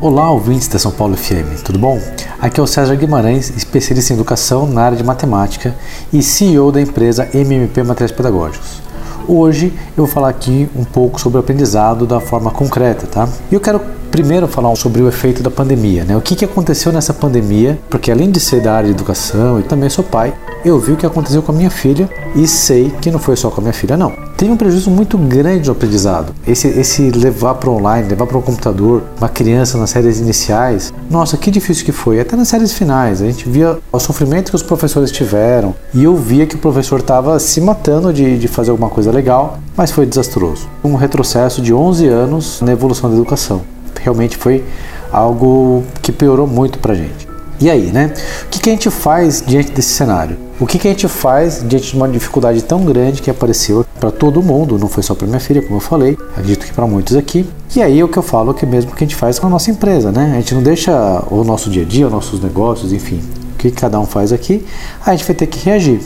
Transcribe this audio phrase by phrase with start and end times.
[0.00, 2.00] Olá, ouvintes da São Paulo FM, tudo bom?
[2.38, 5.74] Aqui é o César Guimarães, especialista em educação na área de matemática
[6.12, 8.80] e CEO da empresa MMP Materiais Pedagógicos.
[9.26, 13.28] Hoje eu vou falar aqui um pouco sobre o aprendizado da forma concreta, tá?
[13.50, 16.16] E eu quero primeiro falar sobre o efeito da pandemia, né?
[16.16, 19.64] O que, que aconteceu nessa pandemia, porque além de ser da área de educação e
[19.64, 20.32] também sou pai,
[20.64, 23.50] eu vi o que aconteceu com a minha filha e sei que não foi só
[23.50, 24.12] com a minha filha, não.
[24.36, 26.32] Tem um prejuízo muito grande no aprendizado.
[26.46, 31.36] Esse, esse levar para online, levar para o computador uma criança nas séries iniciais, nossa,
[31.36, 32.20] que difícil que foi.
[32.20, 36.16] Até nas séries finais, a gente via o sofrimento que os professores tiveram e eu
[36.16, 40.06] via que o professor estava se matando de, de fazer alguma coisa legal, mas foi
[40.06, 40.68] desastroso.
[40.84, 43.62] Um retrocesso de 11 anos na evolução da educação
[44.00, 44.64] realmente foi
[45.12, 47.27] algo que piorou muito para gente.
[47.60, 48.12] E aí, né?
[48.44, 50.38] O que, que, a gente faz diante desse cenário?
[50.60, 54.12] O que, que a gente faz diante de uma dificuldade tão grande que apareceu para
[54.12, 57.16] todo mundo, não foi só para minha filha, como eu falei, acredito que para muitos
[57.16, 57.48] aqui.
[57.74, 59.50] E aí o que eu falo que é mesmo que a gente faz com a
[59.50, 60.32] nossa empresa, né?
[60.32, 60.92] A gente não deixa
[61.30, 63.20] o nosso dia a dia, os nossos negócios, enfim,
[63.54, 64.64] o que cada um faz aqui,
[65.04, 66.00] a gente vai ter que reagir.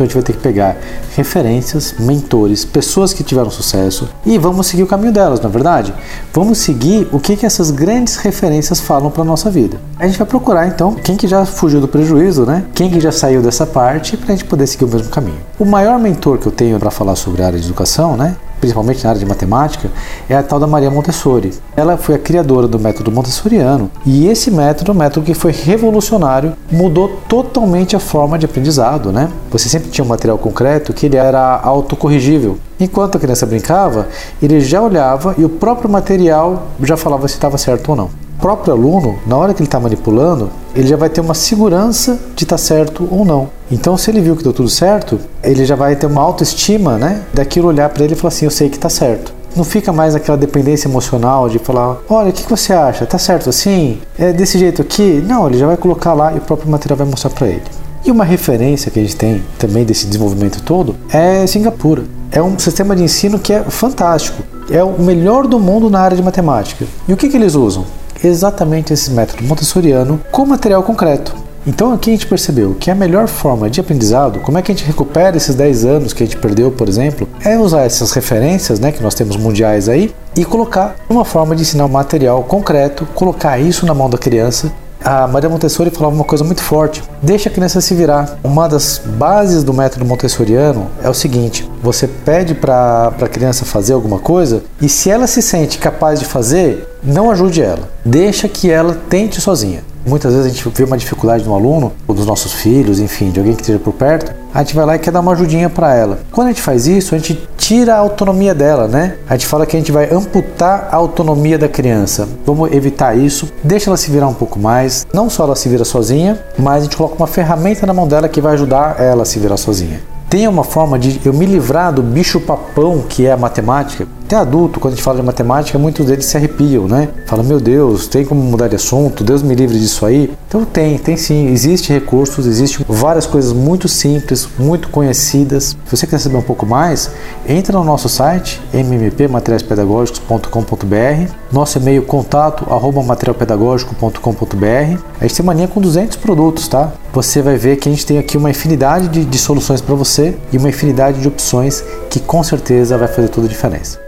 [0.00, 0.78] Então a gente vai ter que pegar
[1.14, 5.92] referências, mentores, pessoas que tiveram sucesso e vamos seguir o caminho delas, na é verdade?
[6.32, 9.78] Vamos seguir o que, que essas grandes referências falam para nossa vida.
[9.98, 12.64] A gente vai procurar então quem que já fugiu do prejuízo, né?
[12.74, 15.38] Quem que já saiu dessa parte para a gente poder seguir o mesmo caminho.
[15.58, 18.36] O maior mentor que eu tenho para falar sobre a área de educação, né?
[18.60, 19.88] Principalmente na área de matemática,
[20.28, 21.52] é a tal da Maria Montessori.
[21.76, 26.54] Ela foi a criadora do método montessoriano e esse método um método que foi revolucionário,
[26.70, 29.30] mudou totalmente a forma de aprendizado, né?
[29.50, 32.58] Você sempre tinha um material concreto que ele era autocorrigível.
[32.78, 34.08] Enquanto a criança brincava,
[34.42, 38.72] ele já olhava e o próprio material já falava se estava certo ou não próprio
[38.72, 42.56] aluno, na hora que ele está manipulando, ele já vai ter uma segurança de estar
[42.56, 43.48] tá certo ou não.
[43.70, 47.22] Então, se ele viu que deu tudo certo, ele já vai ter uma autoestima, né?
[47.32, 49.32] Daquilo olhar para ele e falar assim: eu sei que está certo.
[49.54, 53.06] Não fica mais aquela dependência emocional de falar: olha, o que, que você acha?
[53.06, 54.00] Tá certo assim?
[54.18, 55.22] É desse jeito aqui?
[55.26, 57.62] Não, ele já vai colocar lá e o próprio material vai mostrar para ele.
[58.04, 62.04] E uma referência que a gente tem também desse desenvolvimento todo é Singapura.
[62.32, 64.42] É um sistema de ensino que é fantástico.
[64.70, 66.86] É o melhor do mundo na área de matemática.
[67.06, 67.84] E o que, que eles usam?
[68.22, 71.34] Exatamente esse método montessoriano com material concreto.
[71.66, 74.74] Então aqui a gente percebeu que a melhor forma de aprendizado, como é que a
[74.74, 78.80] gente recupera esses 10 anos que a gente perdeu, por exemplo, é usar essas referências,
[78.80, 83.06] né, que nós temos mundiais aí, e colocar uma forma de ensinar um material concreto,
[83.14, 84.72] colocar isso na mão da criança
[85.04, 88.38] a Maria Montessori falava uma coisa muito forte: deixa a criança se virar.
[88.42, 93.94] Uma das bases do método montessoriano é o seguinte: você pede para a criança fazer
[93.94, 97.88] alguma coisa e se ela se sente capaz de fazer, não ajude ela.
[98.04, 99.82] Deixa que ela tente sozinha.
[100.06, 103.38] Muitas vezes a gente vê uma dificuldade no aluno, ou dos nossos filhos, enfim, de
[103.38, 105.94] alguém que esteja por perto, a gente vai lá e quer dar uma ajudinha para
[105.94, 106.20] ela.
[106.32, 109.16] Quando a gente faz isso, a gente tira a autonomia dela, né?
[109.28, 112.28] A gente fala que a gente vai amputar a autonomia da criança.
[112.44, 115.06] Vamos evitar isso, deixa ela se virar um pouco mais.
[115.12, 118.28] Não só ela se vira sozinha, mas a gente coloca uma ferramenta na mão dela
[118.28, 120.00] que vai ajudar ela a se virar sozinha.
[120.28, 124.36] Tem uma forma de eu me livrar do bicho papão que é a matemática até
[124.36, 127.08] adulto, quando a gente fala de matemática, muitos deles se arrepiam, né?
[127.26, 129.24] Fala, meu Deus, tem como mudar de assunto?
[129.24, 130.32] Deus me livre disso aí.
[130.46, 131.48] Então tem, tem sim.
[131.48, 135.76] Existe recursos, existe várias coisas muito simples, muito conhecidas.
[135.84, 137.10] Se você quer saber um pouco mais,
[137.44, 145.00] entra no nosso site mmpmateriaispedagógicos.com.br, nosso e-mail contato arroba materialpedagógico.com.br.
[145.20, 146.92] A gente tem mania com 200 produtos, tá?
[147.12, 150.36] Você vai ver que a gente tem aqui uma infinidade de, de soluções para você
[150.52, 153.98] e uma infinidade de opções que com certeza vai fazer toda a diferença.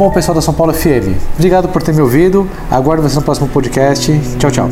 [0.00, 2.48] Bom, pessoal da São Paulo FM, obrigado por ter me ouvido.
[2.70, 4.10] Aguardo você no próximo podcast.
[4.38, 4.68] Tchau, tchau.